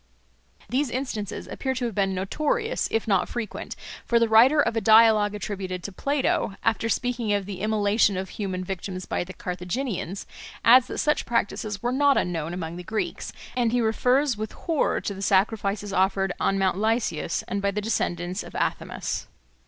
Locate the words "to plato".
5.83-6.55